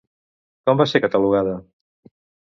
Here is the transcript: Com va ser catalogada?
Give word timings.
Com 0.69 0.79
va 0.79 0.87
ser 0.93 1.03
catalogada? 1.03 1.53